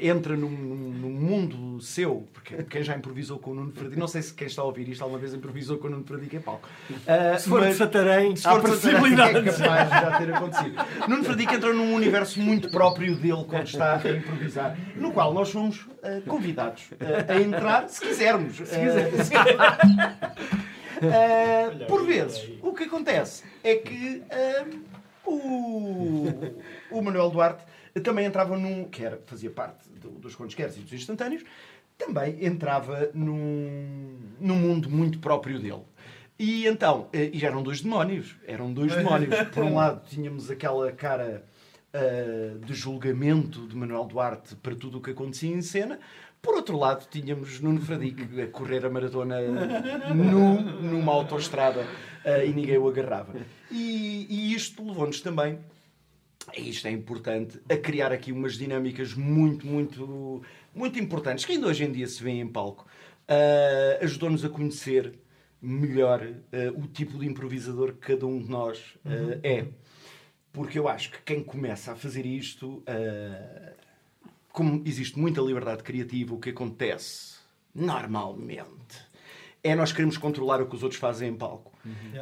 entra 0.00 0.36
num- 0.36 0.48
num 0.48 1.10
mundo 1.10 1.71
seu, 1.82 2.26
porque 2.32 2.62
quem 2.64 2.82
já 2.82 2.96
improvisou 2.96 3.38
com 3.38 3.50
o 3.50 3.54
Nuno 3.54 3.72
Fradique, 3.72 3.98
não 3.98 4.06
sei 4.08 4.22
se 4.22 4.32
quem 4.34 4.46
está 4.46 4.62
a 4.62 4.64
ouvir 4.64 4.88
isto 4.88 5.02
alguma 5.02 5.18
vez 5.20 5.34
improvisou 5.34 5.78
com 5.78 5.88
o 5.88 5.90
Nuno 5.90 6.04
Fradique 6.04 6.36
em 6.36 6.40
palco. 6.40 6.68
Ah, 7.06 7.36
Se 7.38 7.48
for 7.48 7.60
de 7.60 7.68
mas- 7.68 7.76
Santarém, 7.76 8.36
se 8.36 8.46
há 8.48 8.58
de 8.58 8.68
Santarém, 8.68 9.00
possibilidades. 9.00 9.60
É 9.60 9.62
capaz 9.64 9.90
de 9.90 10.00
já 10.00 10.18
ter 10.18 10.34
acontecido. 10.34 10.74
Nuno 11.08 11.24
Fradique 11.24 11.54
entrou 11.54 11.74
num 11.74 11.94
universo 11.94 12.40
muito 12.40 12.70
próprio 12.70 13.16
dele 13.16 13.44
quando 13.48 13.66
está 13.66 13.96
a 13.96 14.10
improvisar, 14.10 14.76
no 14.96 15.12
qual 15.12 15.32
nós 15.34 15.48
somos 15.48 15.86
ah, 16.02 16.20
convidados 16.26 16.84
ah, 17.00 17.32
a 17.32 17.40
entrar 17.40 17.88
se 17.88 18.00
quisermos. 18.00 18.60
Ah, 18.60 19.78
ah, 21.02 21.84
por 21.88 22.04
vezes, 22.04 22.48
o 22.62 22.72
que 22.72 22.84
acontece 22.84 23.44
é 23.64 23.74
que 23.76 24.22
o, 25.24 26.28
o 26.90 27.02
Manuel 27.02 27.30
Duarte 27.30 27.64
também 28.02 28.24
entrava 28.26 28.56
num. 28.56 28.84
que 28.84 29.04
era, 29.04 29.20
fazia 29.26 29.50
parte 29.50 29.88
do- 30.00 30.10
dos 30.10 30.34
contos 30.34 30.54
queres 30.54 30.76
e 30.76 30.80
dos 30.80 30.92
instantâneos, 30.92 31.42
também 31.98 32.44
entrava 32.44 33.10
num, 33.14 34.18
num 34.40 34.56
mundo 34.56 34.90
muito 34.90 35.18
próprio 35.18 35.58
dele. 35.58 35.82
E 36.38 36.66
então, 36.66 37.08
eh, 37.12 37.30
e 37.32 37.44
eram 37.44 37.62
dois 37.62 37.80
demónios, 37.80 38.36
eram 38.46 38.72
dois 38.72 38.94
demónios. 38.94 39.34
Por 39.54 39.62
um 39.62 39.74
lado, 39.74 40.02
tínhamos 40.08 40.50
aquela 40.50 40.90
cara 40.90 41.44
ah, 41.94 42.56
de 42.64 42.72
julgamento 42.72 43.66
de 43.66 43.76
Manuel 43.76 44.06
Duarte 44.06 44.56
para 44.56 44.74
tudo 44.74 44.96
o 44.96 45.00
que 45.00 45.10
acontecia 45.10 45.54
em 45.54 45.60
cena. 45.60 46.00
Por 46.40 46.54
outro 46.54 46.76
lado, 46.76 47.06
tínhamos 47.08 47.60
Nuno 47.60 47.80
Fradique 47.82 48.40
a 48.40 48.46
correr 48.46 48.84
a 48.86 48.90
maratona 48.90 49.36
nu, 50.14 50.60
numa 50.60 51.12
autoestrada 51.12 51.86
ah, 52.24 52.42
e 52.42 52.52
ninguém 52.52 52.78
o 52.78 52.88
agarrava. 52.88 53.34
E, 53.70 54.26
e 54.28 54.54
isto 54.54 54.82
levou-nos 54.84 55.20
também, 55.20 55.58
isto 56.56 56.86
é 56.86 56.90
importante, 56.90 57.60
a 57.68 57.76
criar 57.76 58.12
aqui 58.12 58.32
umas 58.32 58.54
dinâmicas 58.54 59.14
muito, 59.14 59.66
muito, 59.66 60.42
muito 60.74 60.98
importantes, 60.98 61.44
que 61.44 61.52
ainda 61.52 61.66
hoje 61.66 61.84
em 61.84 61.92
dia 61.92 62.06
se 62.06 62.22
vêem 62.22 62.40
em 62.40 62.48
palco. 62.48 62.86
Ah, 63.28 63.98
Ajudou-nos 64.02 64.44
a 64.44 64.48
conhecer 64.48 65.18
melhor 65.60 66.26
ah, 66.52 66.56
o 66.76 66.86
tipo 66.88 67.18
de 67.18 67.26
improvisador 67.26 67.92
que 67.92 68.14
cada 68.14 68.26
um 68.26 68.40
de 68.40 68.50
nós 68.50 68.96
ah, 69.04 69.38
é. 69.42 69.66
Porque 70.52 70.78
eu 70.78 70.86
acho 70.86 71.10
que 71.10 71.22
quem 71.22 71.42
começa 71.42 71.92
a 71.92 71.96
fazer 71.96 72.26
isto, 72.26 72.84
como 74.50 74.82
existe 74.84 75.18
muita 75.18 75.40
liberdade 75.40 75.82
criativa, 75.82 76.34
o 76.34 76.38
que 76.38 76.50
acontece 76.50 77.36
normalmente 77.74 79.11
é 79.64 79.74
nós 79.74 79.92
queremos 79.92 80.16
controlar 80.16 80.60
o 80.60 80.66
que 80.66 80.74
os 80.74 80.82
outros 80.82 81.00
fazem 81.00 81.30
em 81.30 81.34
palco. 81.34 81.72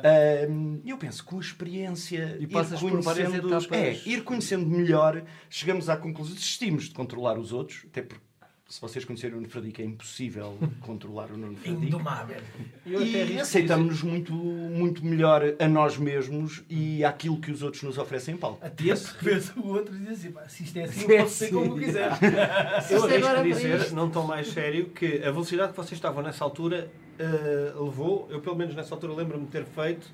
Ah, 0.02 0.46
eu 0.84 0.98
penso 0.98 1.22
que 1.22 1.30
com 1.30 1.38
a 1.38 1.40
experiência 1.40 2.36
E 2.38 2.44
ir 2.44 2.48
conhecendo-. 2.76 3.74
É, 3.74 3.92
ir 4.06 4.24
conhecendo 4.24 4.66
melhor, 4.66 5.24
chegamos 5.48 5.88
à 5.88 5.96
conclusão, 5.96 6.34
desistimos 6.34 6.84
de 6.84 6.90
controlar 6.90 7.38
os 7.38 7.52
outros, 7.52 7.86
até 7.86 8.02
porque 8.02 8.30
se 8.70 8.80
vocês 8.80 9.04
conhecerem 9.04 9.34
o 9.34 9.40
Nuno 9.40 9.50
Fradique 9.50 9.82
é 9.82 9.84
impossível 9.84 10.56
controlar 10.80 11.32
o 11.32 11.36
Nuno 11.36 11.56
Fradique. 11.56 11.86
Indomável. 11.86 12.40
Eu 12.86 13.00
até 13.00 13.26
E 13.26 13.40
aceitamos-nos 13.40 14.02
muito, 14.02 14.32
muito 14.32 15.04
melhor 15.04 15.42
a 15.58 15.68
nós 15.68 15.96
mesmos 15.96 16.62
e 16.70 17.04
àquilo 17.04 17.40
que 17.40 17.50
os 17.50 17.62
outros 17.62 17.82
nos 17.82 17.98
oferecem 17.98 18.36
em 18.36 18.38
palco. 18.38 18.64
Até 18.64 18.94
se 18.94 19.58
o 19.58 19.66
outro 19.66 19.96
e 19.96 19.98
diz 19.98 20.10
assim, 20.10 20.34
se 20.48 20.62
isto 20.62 20.78
é 20.78 20.84
assim, 20.84 21.00
Sim, 21.00 21.10
eu 21.10 21.22
posso 21.22 21.34
ser 21.34 21.50
como 21.50 21.76
quiser. 21.76 22.10
Eu 22.90 23.04
agora 23.04 23.40
arrisco 23.40 23.62
dizer, 23.62 23.92
não 23.92 24.08
tão 24.08 24.24
mais 24.24 24.48
sério, 24.48 24.90
que 24.90 25.16
a 25.24 25.30
velocidade 25.32 25.72
que 25.72 25.76
vocês 25.76 25.92
estavam 25.92 26.22
nessa 26.22 26.44
altura 26.44 26.90
eh, 27.20 27.72
levou, 27.78 28.26
eu 28.30 28.40
pelo 28.40 28.56
menos 28.56 28.74
nessa 28.74 28.94
altura 28.94 29.12
lembro-me 29.12 29.44
de 29.44 29.50
ter 29.50 29.64
feito, 29.64 30.06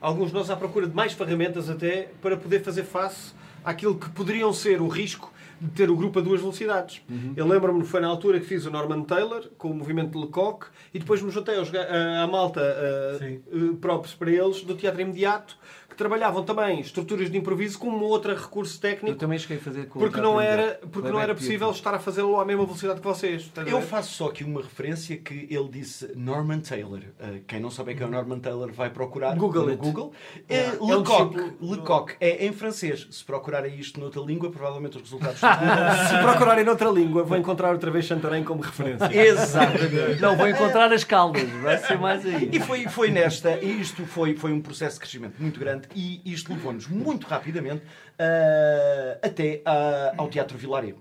alguns 0.00 0.28
de 0.28 0.34
nós 0.34 0.48
à 0.50 0.56
procura 0.56 0.86
de 0.86 0.94
mais 0.94 1.12
ferramentas 1.12 1.68
até 1.68 2.10
para 2.22 2.36
poder 2.36 2.62
fazer 2.62 2.84
face 2.84 3.32
àquilo 3.64 3.96
que 3.98 4.08
poderiam 4.10 4.52
ser 4.52 4.80
o 4.80 4.86
risco 4.86 5.32
de 5.60 5.70
ter 5.70 5.90
o 5.90 5.96
grupo 5.96 6.18
a 6.18 6.22
duas 6.22 6.40
velocidades. 6.40 7.00
Eu 7.36 7.46
lembro-me, 7.46 7.84
foi 7.84 8.00
na 8.00 8.08
altura 8.08 8.38
que 8.38 8.46
fiz 8.46 8.66
o 8.66 8.70
Norman 8.70 9.02
Taylor, 9.02 9.48
com 9.56 9.70
o 9.70 9.74
movimento 9.74 10.10
de 10.10 10.18
Lecoq, 10.18 10.66
e 10.92 10.98
depois 10.98 11.22
me 11.22 11.30
juntei 11.30 11.56
aos, 11.56 11.72
a, 11.74 12.22
a 12.22 12.26
malta 12.26 12.60
eh, 12.60 13.38
próprios 13.80 14.14
para 14.14 14.30
eles, 14.30 14.62
do 14.62 14.74
teatro 14.74 15.00
imediato, 15.00 15.56
que 15.94 15.98
trabalhavam 15.98 16.42
também 16.42 16.80
estruturas 16.80 17.30
de 17.30 17.38
improviso 17.38 17.78
com 17.78 17.88
um 17.88 18.02
outro 18.02 18.34
recurso 18.34 18.76
Eu 18.76 18.80
técnico, 18.80 19.16
também 19.16 19.38
cheguei 19.38 19.58
a 19.58 19.60
fazer 19.60 19.86
com 19.86 20.00
porque 20.00 20.20
não 20.20 20.40
era, 20.40 20.80
porque 20.90 21.08
não 21.08 21.20
era 21.20 21.34
possível 21.34 21.70
estar 21.70 21.94
a 21.94 22.00
fazê-lo 22.00 22.38
à 22.38 22.44
mesma 22.44 22.64
velocidade 22.64 23.00
que 23.00 23.06
vocês. 23.06 23.50
Eu 23.64 23.80
faço 23.80 24.14
só 24.14 24.26
aqui 24.26 24.42
uma 24.42 24.60
referência 24.60 25.16
que 25.16 25.46
ele 25.48 25.68
disse 25.70 26.10
Norman 26.16 26.58
Taylor. 26.58 26.98
Uh, 26.98 27.40
quem 27.46 27.60
não 27.60 27.70
sabe 27.70 27.94
quem 27.94 28.02
é 28.02 28.06
o 28.06 28.10
Norman 28.10 28.40
Taylor 28.40 28.72
vai 28.72 28.90
procurar 28.90 29.36
Google 29.36 29.64
no 29.64 29.70
it. 29.70 29.80
Google. 29.80 30.06
Uh, 30.06 30.42
É 30.48 30.72
um 30.80 30.98
Lecoq, 30.98 31.56
Lecoq 31.60 32.16
é 32.20 32.44
em 32.44 32.52
francês. 32.52 33.06
Se 33.10 33.24
procurarem 33.24 33.78
isto 33.78 34.00
noutra 34.00 34.20
língua, 34.20 34.50
provavelmente 34.50 34.96
os 34.96 35.02
resultados 35.02 35.38
Se 36.10 36.18
procurarem 36.22 36.64
noutra 36.64 36.90
língua, 36.90 37.22
vou 37.22 37.38
encontrar 37.38 37.70
outra 37.70 37.90
vez 37.90 38.06
Santarém 38.06 38.42
como 38.42 38.62
referência. 38.62 39.08
Exatamente. 39.14 40.20
Não, 40.20 40.36
vou 40.36 40.48
encontrar 40.48 40.92
as 40.92 41.04
caldas, 41.04 41.48
vai 41.62 41.78
ser 41.78 41.98
mais 41.98 42.26
aí. 42.26 42.50
E 42.52 42.58
foi, 42.58 42.88
foi 42.88 43.10
nesta, 43.10 43.58
e 43.62 43.80
isto 43.80 44.04
foi, 44.06 44.34
foi 44.34 44.52
um 44.52 44.60
processo 44.60 44.94
de 44.96 45.00
crescimento 45.00 45.34
muito 45.38 45.60
grande 45.60 45.83
e 45.94 46.20
isto 46.24 46.52
levou-nos 46.52 46.86
muito 46.88 47.26
rapidamente 47.26 47.82
uh, 47.84 49.18
até 49.22 49.62
uh, 49.66 50.14
ao 50.22 50.28
Teatro 50.28 50.56
Vilarejo. 50.58 50.96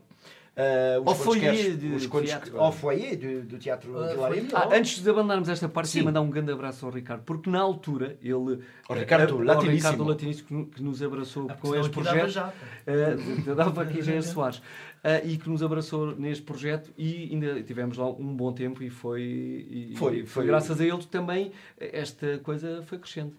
Uh, 0.56 1.02
os 1.02 1.08
Ao 1.08 1.16
foyer 1.16 1.42
queres- 1.56 1.80
de- 1.80 1.88
os 1.96 2.02
de 2.04 2.08
contos- 2.08 2.30
teatro. 2.30 2.60
Ao 2.60 2.72
foyer 2.72 3.18
do, 3.18 3.42
do 3.42 3.58
Teatro 3.58 3.92
Vilarejo. 3.92 4.20
foyer. 4.22 4.46
Ah, 4.54 4.70
antes 4.72 5.02
de 5.02 5.10
abandonarmos 5.10 5.50
esta 5.50 5.68
parte, 5.68 5.88
Sim. 5.88 5.94
queria 5.94 6.06
mandar 6.06 6.22
um 6.22 6.30
grande 6.30 6.52
abraço 6.52 6.86
ao 6.86 6.92
Ricardo, 6.92 7.24
porque 7.24 7.50
na 7.50 7.60
altura 7.60 8.18
ele. 8.22 8.60
Ao 8.88 8.96
Ricardo 8.96 9.42
eh, 9.42 9.46
Latiníssimo. 9.46 9.76
Ricardo 9.78 10.04
Latiníssimo, 10.04 10.48
que 10.48 10.54
no- 10.54 10.66
que 10.68 10.84
nos 10.84 11.02
abraçou 11.02 11.48
Ah, 11.50 11.56
com 11.56 11.74
este 11.76 11.88
aqui 11.88 12.04
dava 12.04 12.10
projeto. 12.20 12.30
já, 12.30 12.54
eh, 12.86 13.16
eu 13.48 13.56
dava 13.56 13.82
aqui 13.82 14.04
Jair 14.04 14.22
Soares. 14.22 14.62
eh, 15.04 15.22
e 15.26 15.38
que 15.38 15.50
nos 15.50 15.64
abraçou 15.64 16.16
neste 16.16 16.44
projeto 16.44 16.92
e 16.96 17.30
ainda 17.32 17.64
tivemos 17.64 17.98
lá 17.98 18.08
um 18.12 18.36
bom 18.36 18.54
tempo 18.54 18.84
e 18.84 18.92
foi, 18.92 19.22
e- 19.24 19.94
Foi, 19.96 20.20
e 20.20 20.26
foi. 20.28 20.46
graças 20.46 20.80
a 20.80 20.86
ele 20.86 21.04
também 21.10 21.52
esta 21.80 22.38
coisa 22.44 22.84
foi 22.86 23.00
crescendo. 23.00 23.34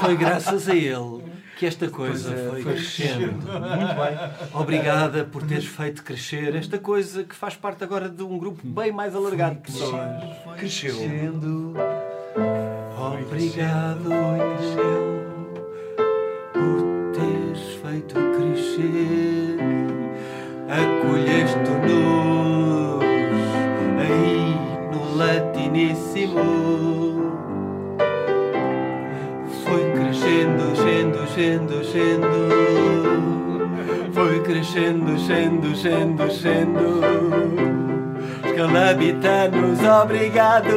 Foi 0.00 0.16
graças 0.16 0.68
a 0.68 0.74
ele 0.74 1.22
que 1.56 1.66
esta 1.66 1.88
coisa 1.88 2.34
é, 2.34 2.48
foi, 2.50 2.62
foi 2.62 2.72
crescendo. 2.74 3.32
Muito 3.32 3.94
bem. 3.94 4.18
Obrigada 4.54 5.24
por 5.24 5.42
teres 5.42 5.66
feito 5.66 6.02
crescer 6.02 6.54
esta 6.54 6.78
coisa 6.78 7.24
que 7.24 7.34
faz 7.34 7.54
parte 7.56 7.84
agora 7.84 8.08
de 8.08 8.22
um 8.22 8.38
grupo 8.38 8.66
bem 8.66 8.90
mais 8.90 9.14
alargado 9.14 9.56
de 9.56 9.60
pessoas. 9.62 10.08
Cresceu. 10.56 10.96
Crescendo. 10.96 11.74
Obrigado, 12.98 14.08
cresceu, 14.56 15.24
por 16.52 16.78
teres 17.12 17.60
feito 17.82 18.14
crescer. 18.14 19.58
Acolheste-nos 20.68 23.02
aí 24.00 24.56
no 24.90 25.00
latiníssimo. 25.16 26.63
Sendo, 31.34 31.84
sendo. 31.84 32.28
Foi 34.12 34.40
crescendo, 34.42 35.18
sendo, 35.18 35.74
sendo, 35.74 36.30
sendo. 36.30 37.00
Escalabitanos, 38.46 39.80
obrigado. 39.82 40.68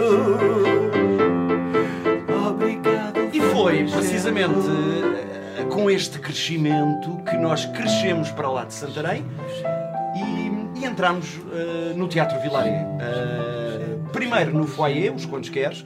Obrigado. 2.49 3.19
E 3.31 3.39
foi 3.39 3.83
precisamente 3.83 4.67
com 5.69 5.91
este 5.91 6.17
crescimento 6.17 7.21
que 7.29 7.37
nós 7.37 7.65
crescemos 7.65 8.31
para 8.31 8.49
lá 8.49 8.65
de 8.65 8.73
Santarém 8.73 9.23
e, 10.15 10.79
e 10.79 10.85
entramos 10.85 11.39
eh, 11.53 11.93
no 11.95 12.07
Teatro 12.07 12.41
Vilaré. 12.41 12.83
Eh, 12.99 13.97
primeiro 14.11 14.57
no 14.57 14.65
foyer, 14.65 15.13
os 15.13 15.25
quantos 15.25 15.49
queres, 15.49 15.85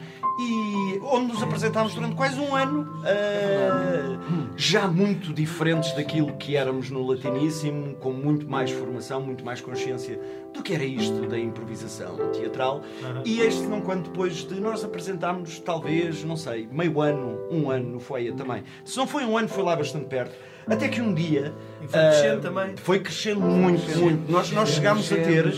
onde 1.12 1.34
nos 1.34 1.44
apresentámos 1.44 1.94
durante 1.94 2.16
quase 2.16 2.40
um 2.40 2.56
ano, 2.56 3.02
eh, 3.06 4.18
já 4.56 4.88
muito 4.88 5.34
diferentes 5.34 5.94
daquilo 5.94 6.34
que 6.38 6.56
éramos 6.56 6.90
no 6.90 7.06
Latiníssimo, 7.06 7.96
com 7.96 8.12
muito 8.12 8.50
mais 8.50 8.72
formação, 8.72 9.22
muito 9.22 9.44
mais 9.44 9.60
consciência 9.60 10.20
do 10.54 10.64
que 10.64 10.74
era 10.74 10.86
isto 10.86 11.28
da 11.28 11.38
improvisação 11.38 12.16
teatral. 12.32 12.82
E 13.26 13.42
este 13.42 13.64
não 13.64 13.82
quanto 13.82 14.10
depois 14.10 14.36
de 14.46 14.60
nós 14.60 14.84
apresentarmos, 14.84 15.60
talvez, 15.60 16.24
não 16.24 16.38
sei, 16.38 16.68
meio 16.72 17.02
ano, 17.02 17.40
um 17.52 17.70
ano 17.70 17.92
no 17.92 18.00
foyer 18.00 18.34
também. 18.34 18.64
Se 18.86 18.98
não 18.98 19.06
foi 19.06 19.26
um 19.26 19.38
ano, 19.38 19.50
foi 19.50 19.64
lá 19.64 19.76
bastante 19.76 20.06
perto. 20.06 20.34
Até 20.68 20.88
que 20.88 21.02
um 21.02 21.14
dia. 21.14 21.54
E 21.82 21.88
foi 21.88 22.00
crescendo 22.00 22.42
também. 22.42 22.78
Foi 22.78 23.00
crescendo 23.00 23.42
muito, 23.42 23.98
muito. 23.98 24.32
Nós, 24.32 24.52
nós 24.52 24.70
chegámos 24.70 25.12
a 25.12 25.16
ter. 25.16 25.52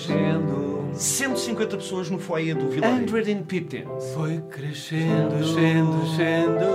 150 0.96 1.78
pessoas 1.78 2.10
no 2.10 2.20
foyer 2.20 2.56
do 2.56 2.68
Vilarejo. 2.70 3.10
150. 3.10 4.00
Foi 4.14 4.42
crescendo, 4.42 5.46
sendo, 5.46 6.16
sendo. 6.16 6.66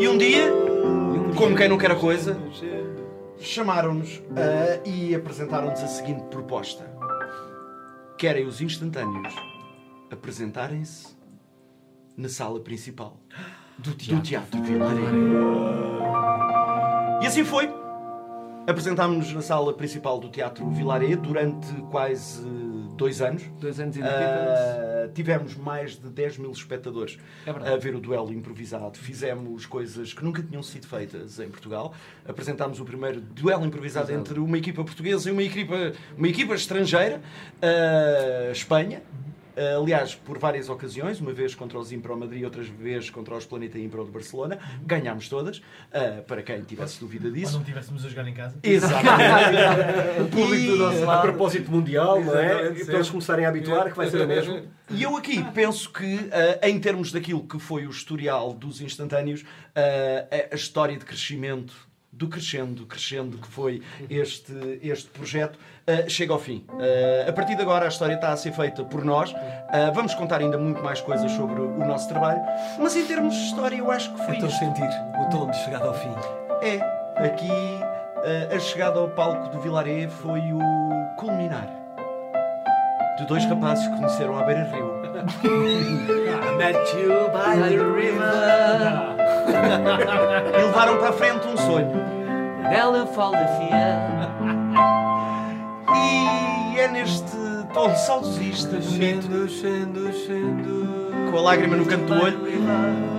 E 0.00 0.08
um 0.08 0.16
dia, 0.16 0.50
como 1.36 1.56
quem 1.56 1.68
não 1.68 1.76
quer 1.76 1.90
a 1.90 1.96
coisa, 1.96 2.38
chamaram-nos 3.38 4.22
ah, 4.36 4.80
e 4.84 5.14
apresentaram-nos 5.14 5.82
a 5.82 5.86
seguinte 5.86 6.22
proposta: 6.30 6.90
Querem 8.16 8.46
os 8.46 8.60
instantâneos 8.60 9.34
apresentarem-se 10.10 11.08
na 12.16 12.28
sala 12.28 12.60
principal 12.60 13.20
do 13.78 13.94
Teatro, 13.94 14.62
Vilarejo. 14.62 15.40
E 17.22 17.26
assim 17.26 17.44
foi. 17.44 17.79
Apresentámos-nos 18.66 19.32
na 19.32 19.42
sala 19.42 19.72
principal 19.72 20.20
do 20.20 20.28
Teatro 20.28 20.68
Vilaré 20.70 21.16
durante 21.16 21.66
quase 21.90 22.44
dois 22.96 23.20
anos. 23.22 23.42
Dois 23.58 23.80
anos 23.80 23.96
e 23.96 24.02
Ah, 24.02 25.08
tivemos 25.14 25.56
mais 25.56 25.96
de 25.96 26.08
10 26.08 26.38
mil 26.38 26.52
espectadores 26.52 27.18
É 27.46 27.72
a 27.72 27.76
ver 27.76 27.94
o 27.94 28.00
duelo 28.00 28.32
improvisado. 28.32 28.98
Fizemos 28.98 29.66
coisas 29.66 30.12
que 30.12 30.22
nunca 30.22 30.42
tinham 30.42 30.62
sido 30.62 30.86
feitas 30.86 31.40
em 31.40 31.48
Portugal. 31.48 31.94
Apresentámos 32.28 32.78
o 32.78 32.84
primeiro 32.84 33.20
duelo 33.20 33.64
improvisado 33.66 34.12
entre 34.12 34.38
uma 34.38 34.58
equipa 34.58 34.84
portuguesa 34.84 35.28
e 35.28 35.32
uma 35.32 35.42
equipa, 35.42 35.92
uma 36.16 36.28
equipa 36.28 36.54
estrangeira, 36.54 37.20
ah, 37.62 38.50
Espanha. 38.52 39.02
Eh, 39.56 39.74
aliás, 39.74 40.14
por 40.14 40.38
várias 40.38 40.68
ocasiões, 40.68 41.20
uma 41.20 41.32
vez 41.32 41.54
contra 41.54 41.78
os 41.78 41.92
Impro 41.92 42.16
Madrid, 42.16 42.44
outras 42.44 42.66
vezes 42.68 43.10
contra 43.10 43.34
os 43.36 43.44
Planeta 43.46 43.78
Impro 43.78 44.04
de 44.04 44.10
Barcelona. 44.10 44.58
Ganhámos 44.84 45.28
todas, 45.28 45.60
eh, 45.92 46.22
para 46.26 46.42
quem 46.42 46.62
tivesse 46.62 46.98
dúvida 47.00 47.28
Ou 47.28 47.32
disso. 47.34 47.52
não 47.58 47.64
tivéssemos 47.64 48.04
a 48.04 48.08
jogar 48.08 48.26
em 48.28 48.34
casa. 48.34 48.56
Exatamente. 48.62 50.20
O 50.20 50.24
público 50.28 50.66
do 50.72 50.76
nosso 50.76 51.02
A 51.02 51.06
lado. 51.06 51.22
propósito 51.22 51.70
mundial, 51.70 52.22
não 52.22 52.38
é? 52.38 52.70
Para 52.84 52.94
eles 52.94 53.10
começarem 53.10 53.44
a 53.44 53.48
habituar, 53.48 53.90
que 53.90 53.96
vai 53.96 54.08
ser 54.10 54.22
a 54.22 54.26
mesma. 54.26 54.62
E 54.90 55.02
eu 55.02 55.16
aqui 55.16 55.42
penso 55.52 55.90
que, 55.92 56.28
eh, 56.30 56.68
em 56.68 56.78
termos 56.80 57.12
daquilo 57.12 57.46
que 57.46 57.58
foi 57.58 57.86
o 57.86 57.90
historial 57.90 58.52
dos 58.52 58.80
instantâneos, 58.80 59.44
a- 59.74 60.52
a 60.52 60.54
história 60.54 60.96
de 60.96 61.04
crescimento, 61.04 61.72
do 62.12 62.28
crescendo, 62.28 62.86
crescendo 62.86 63.38
que 63.38 63.46
foi 63.46 63.82
este, 64.10 64.52
este 64.82 65.08
projeto, 65.10 65.58
eh, 65.86 66.08
chega 66.08 66.32
ao 66.32 66.38
fim. 66.38 66.64
Eh, 66.80 67.26
a 67.28 67.32
partir 67.32 67.54
de 67.54 67.62
agora 67.62 67.84
a 67.84 67.88
história 67.88 68.14
está 68.14 68.32
a 68.32 68.36
ser 68.36 68.52
feita 68.52 68.84
por 68.84 69.04
nós. 69.04 69.32
Eh, 69.72 69.90
vamos 69.94 70.14
contar 70.14 70.40
ainda 70.40 70.58
muito 70.58 70.82
mais 70.82 71.00
coisas 71.00 71.30
sobre 71.32 71.60
o 71.60 71.78
nosso 71.86 72.08
trabalho, 72.08 72.40
mas 72.78 72.96
em 72.96 73.04
termos 73.06 73.34
de 73.34 73.40
história 73.44 73.76
eu 73.76 73.90
acho 73.90 74.12
que 74.12 74.24
foi 74.24 74.34
Estou 74.34 74.48
a 74.48 74.52
isto. 74.52 74.58
sentir 74.58 74.88
o 75.20 75.30
tom 75.30 75.50
de 75.50 75.56
chegada 75.58 75.86
ao 75.86 75.94
fim. 75.94 76.12
É, 76.62 76.80
aqui 77.24 77.50
a 78.54 78.58
chegada 78.58 78.98
ao 78.98 79.08
palco 79.08 79.48
do 79.48 79.60
Vilaré 79.60 80.06
foi 80.08 80.40
o 80.52 80.60
culminar 81.16 81.66
de 83.18 83.24
dois 83.26 83.44
rapazes 83.46 83.86
que 83.86 83.96
conheceram 83.96 84.38
à 84.38 84.42
beira-rio. 84.42 85.00
I 85.44 86.56
met 86.56 86.76
you 86.96 87.28
by 87.30 87.56
the 87.56 87.82
river. 87.82 89.16
E 89.50 90.62
levaram 90.62 90.98
para 90.98 91.08
a 91.08 91.12
frente 91.12 91.46
um 91.46 91.56
sonho. 91.56 91.90
Nela 92.62 93.06
fotografia. 93.06 94.08
E 95.94 96.78
é 96.78 96.88
neste 96.88 97.30
tom 97.72 97.94
saudosista, 97.94 98.76
bonito, 98.78 99.28
com 101.30 101.38
a 101.38 101.40
lágrima 101.40 101.76
no 101.76 101.86
canto 101.86 102.06
do 102.06 102.14
olho, 102.14 102.40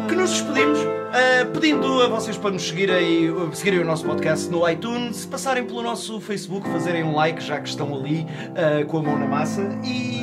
que 0.08 0.16
nos 0.16 0.32
despedimos, 0.32 0.80
ah, 1.12 1.46
pedindo 1.54 2.02
a 2.02 2.08
vocês 2.08 2.38
para 2.38 2.52
nos 2.52 2.68
seguirem, 2.68 3.34
seguirem 3.54 3.80
o 3.80 3.86
nosso 3.86 4.06
podcast 4.06 4.50
no 4.50 4.68
iTunes, 4.70 5.26
passarem 5.26 5.64
pelo 5.66 5.82
nosso 5.82 6.20
Facebook, 6.20 6.68
fazerem 6.70 7.04
um 7.04 7.16
like, 7.16 7.42
já 7.42 7.60
que 7.60 7.70
estão 7.70 7.96
ali 7.96 8.28
ah, 8.56 8.86
com 8.86 8.98
a 8.98 9.04
mão 9.04 9.18
na 9.18 9.26
massa, 9.26 9.62
e 9.84 10.21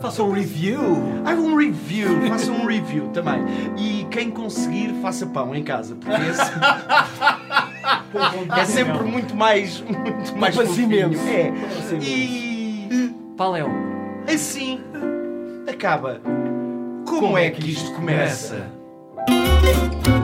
Faça 0.00 0.22
um 0.22 0.32
review. 0.32 0.80
Haga 1.24 1.40
um 1.40 1.56
review, 1.56 2.28
faça 2.28 2.50
um 2.50 2.66
review 2.66 3.08
também. 3.08 3.44
E 3.76 4.06
quem 4.10 4.30
conseguir, 4.30 4.94
faça 5.02 5.26
pão 5.26 5.54
em 5.54 5.62
casa, 5.62 5.94
porque 5.94 6.22
esse 6.22 6.40
é 8.58 8.64
sempre 8.64 9.04
muito 9.04 9.36
mais, 9.36 9.80
muito 9.80 10.36
mais 10.36 10.56
fofinho. 10.56 11.10
É. 11.28 11.52
E 12.00 13.14
Paléu. 13.36 13.68
assim 14.26 14.80
acaba. 15.68 16.20
Como, 17.06 17.36
é 17.36 17.50
que 17.50 17.70
isto 17.70 17.92
começa? 17.92 18.70
começa? 19.26 20.19